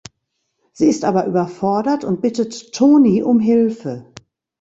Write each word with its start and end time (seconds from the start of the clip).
Sie 0.71 0.87
ist 0.87 1.05
aber 1.05 1.27
überfordert 1.27 2.03
und 2.05 2.21
bittet 2.21 2.73
Toni 2.73 3.21
um 3.21 3.39
Hilfe. 3.39 4.07